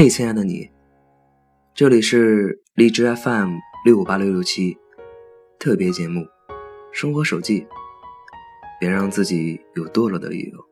[0.00, 0.70] 嘿，亲爱的你，
[1.74, 4.78] 这里是荔枝 FM 六五八六六七
[5.58, 6.20] 特别节目
[6.92, 7.62] 《生活手记》，
[8.78, 10.64] 别让自己有堕落的理由。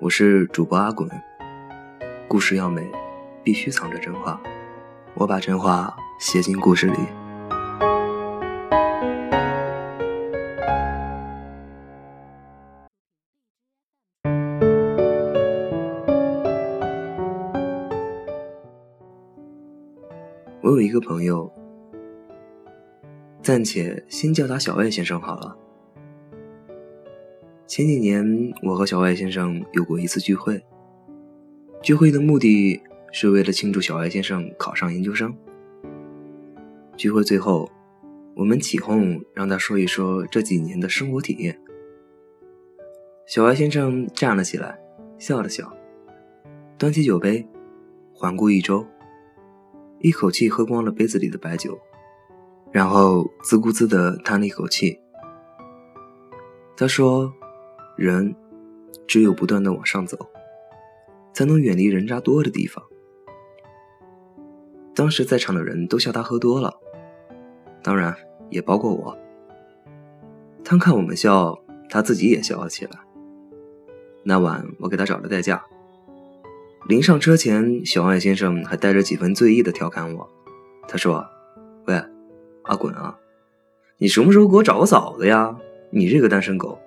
[0.00, 1.08] 我是主播阿滚，
[2.26, 2.90] 故事要美，
[3.44, 4.42] 必须藏着真话，
[5.14, 6.98] 我把真话写进故事里。
[21.08, 21.50] 朋友，
[23.40, 25.56] 暂且先叫他小外先生好了。
[27.66, 30.62] 前几年，我和小外先生有过一次聚会。
[31.80, 35.34] 聚会的目的是为了庆祝小外先生考上研究生。
[36.94, 37.70] 聚会最后，
[38.36, 41.58] 我们起哄让他说一说这几年的生活体验。
[43.26, 44.78] 小外先生站了起来，
[45.18, 45.72] 笑了笑，
[46.76, 47.48] 端起酒杯，
[48.12, 48.84] 环顾一周。
[50.00, 51.78] 一口气喝光了杯子里的白酒，
[52.70, 55.00] 然后自顾自地叹了一口气。
[56.76, 57.32] 他说
[57.96, 58.34] ：“人
[59.06, 60.16] 只有不断的往上走，
[61.32, 62.84] 才能远离人渣多的地方。”
[64.94, 66.72] 当时在场的人都笑他喝多了，
[67.82, 68.14] 当然
[68.50, 69.18] 也包括我。
[70.64, 72.92] 他看我们笑，他自己也笑了起来。
[74.22, 75.64] 那晚我给他找了代驾。
[76.88, 80.26] 临上车前，小外先生还带着几分醉意的调侃我。
[80.88, 81.22] 他说
[81.84, 82.02] ：“喂，
[82.62, 83.14] 阿滚啊，
[83.98, 85.54] 你什么时候给我找个嫂子呀？
[85.90, 86.78] 你这个单身狗，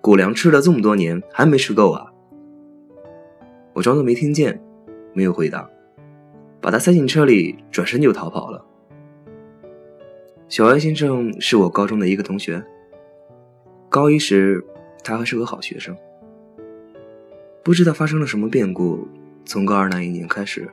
[0.00, 2.06] 狗粮吃了这么多年还没吃够啊？”
[3.74, 4.62] 我装作没听见，
[5.12, 5.68] 没有回答，
[6.60, 8.64] 把他塞进车里，转身就逃跑了。
[10.48, 12.64] 小外先生是我高中的一个同学。
[13.88, 14.64] 高一时，
[15.02, 15.96] 他还是个好学生。
[17.64, 19.08] 不知道发生了什么变故。
[19.48, 20.70] 从高二那一年开始，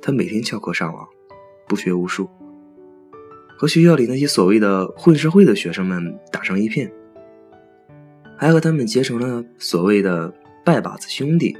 [0.00, 1.04] 他每天翘课上网，
[1.66, 2.30] 不学无术，
[3.58, 6.88] 和学校里那些所谓的混社会的学生们打成一片，
[8.36, 10.32] 还和他们结成了所谓的
[10.64, 11.56] 拜把子兄弟。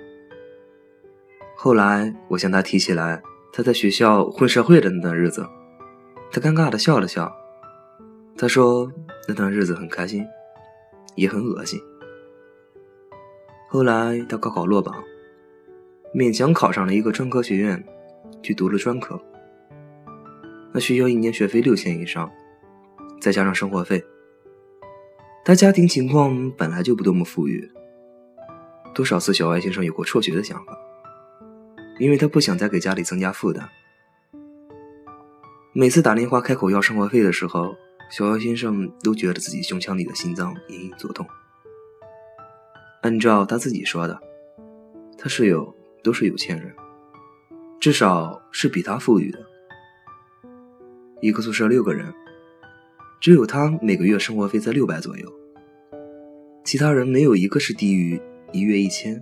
[1.57, 3.21] 后来我向他提起来
[3.53, 5.45] 他在学校混社会的那段日子，
[6.31, 7.29] 他尴尬的笑了笑，
[8.37, 8.89] 他说
[9.27, 10.25] 那段日子很开心，
[11.17, 11.81] 也很恶心。
[13.69, 14.95] 后来他高考落榜。
[16.15, 17.85] 勉强考上了一个专科学院，
[18.43, 19.21] 去读了专科。
[20.73, 22.31] 那学校一年学费六千以上，
[23.21, 24.05] 再加上生活费。
[25.45, 27.71] 他家庭情况本来就不多么富裕，
[28.95, 30.77] 多少次小外先生有过辍学的想法，
[31.99, 33.69] 因为他不想再给家里增加负担。
[35.73, 37.75] 每次打电话开口要生活费的时候，
[38.11, 41.27] 小外先生都觉得自己胸腔里的心脏隐隐作痛。
[43.03, 44.21] 按照他自己说的，
[45.17, 45.78] 他室友。
[46.03, 46.75] 都是有钱人，
[47.81, 49.39] 至少是比他富裕的。
[51.21, 52.15] 一个宿舍六个人，
[53.21, 55.33] 只有他每个月生活费在六百左右，
[56.65, 58.21] 其他人没有一个是低于
[58.53, 59.21] 一月一千。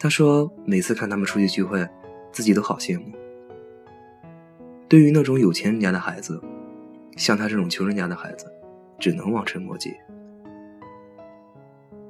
[0.00, 1.86] 他说，每次看他们出去聚会，
[2.32, 3.12] 自己都好羡慕。
[4.88, 6.40] 对于那种有钱人家的孩子，
[7.16, 8.46] 像他这种穷人家的孩子，
[8.98, 9.92] 只能望尘莫及。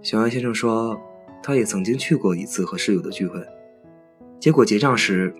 [0.00, 0.96] 小安先生说。
[1.42, 3.42] 他也曾经去过一次和室友的聚会，
[4.38, 5.34] 结果结账时，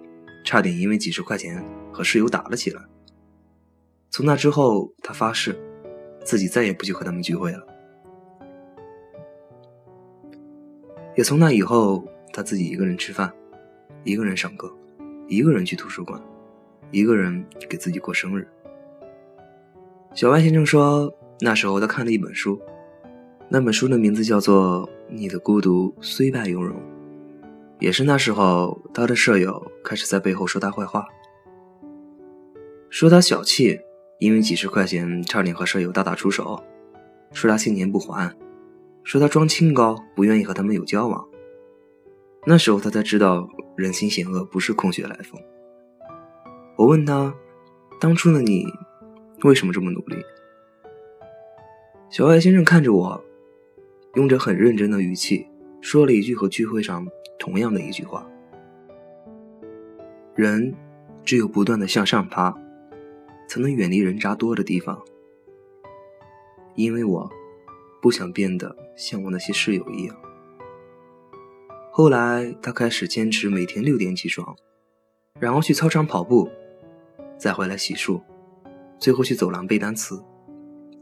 [0.45, 2.83] 差点因为几十块钱和室友打了起来。
[4.11, 5.55] 从那之后，他发誓，
[6.25, 7.67] 自己再也不去和他们聚会了。
[11.15, 13.31] 也从那以后，他自己一个人吃饭，
[14.05, 14.73] 一个人上课，
[15.27, 16.19] 一个人去图书馆，
[16.91, 18.49] 一个人给自己过生日。
[20.15, 22.59] 小万先生说，那时候他看了一本书。
[23.51, 26.77] 那本书的名字叫做《你的孤独虽败犹荣》，
[27.79, 31.07] 也是那时候，他的舍友开始在背后说他坏话，
[32.91, 33.81] 说他小气，
[34.19, 36.63] 因为几十块钱差点和舍友大打出手，
[37.33, 38.37] 说他欠钱不还，
[39.03, 41.27] 说他装清高，不愿意和他们有交往。
[42.45, 43.49] 那时候他才知道，
[43.79, 45.41] 人心险恶不是空穴来风。
[46.77, 47.35] 我问他，
[47.99, 48.67] 当初的你
[49.43, 50.17] 为什么这么努力？
[52.11, 53.25] 小外先生看着我。
[54.15, 55.47] 用着很认真的语气
[55.81, 57.07] 说了一句和聚会上
[57.39, 58.27] 同样的一句话
[60.35, 60.75] ：“人
[61.25, 62.53] 只有不断的向上爬，
[63.49, 65.01] 才能远离人渣多的地方。”
[66.75, 67.31] 因为我
[68.01, 70.17] 不想变得像我那些室友一样。
[71.91, 74.57] 后来他开始坚持每天六点起床，
[75.41, 76.49] 然后去操场跑步，
[77.37, 78.23] 再回来洗漱，
[78.99, 80.23] 最后去走廊背单词，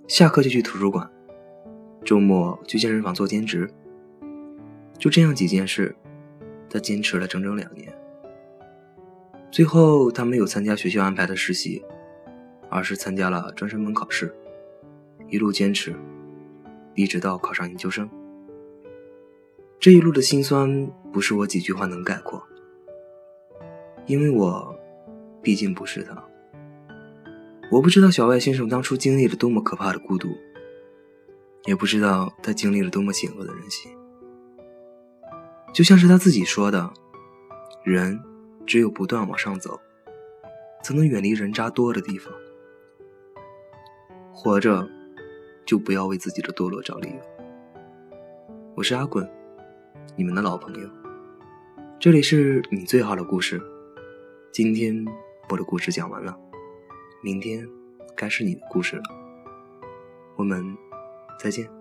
[0.09, 1.11] 下课就去图书馆。
[2.07, 3.69] 周末去健身房做兼职，
[4.97, 5.97] 就这样几件事，
[6.71, 7.93] 他坚持了整整两年。
[9.51, 11.85] 最后，他没有参加学校安排的实习，
[12.71, 14.33] 而是参加了专升本考试，
[15.29, 15.97] 一路坚持，
[16.95, 18.09] 一直到考上研究生。
[19.81, 22.41] 这一路的辛酸，不是我几句话能概括，
[24.07, 24.79] 因为我
[25.43, 26.23] 毕竟不是他。
[27.73, 30.29] 我不知道小外先生当初经历了多么可怕的孤独，
[31.67, 33.91] 也不知道他经历了多么险恶的人心。
[35.75, 36.91] 就像是他自己说的
[37.85, 38.19] ：“人
[38.65, 39.79] 只有不断往上走，
[40.83, 42.33] 才能远离人渣多的地方。
[44.33, 44.89] 活着，
[45.67, 47.21] 就不要为自己的堕落找理由。”
[48.77, 49.29] 我是阿滚，
[50.17, 50.89] 你们的老朋友。
[51.99, 53.61] 这里是你最好的故事。
[54.53, 55.05] 今天
[55.49, 56.39] 我的故事讲完了。
[57.23, 57.67] 明天，
[58.15, 59.03] 该是你的故事了。
[60.37, 60.77] 我们
[61.39, 61.76] 再见。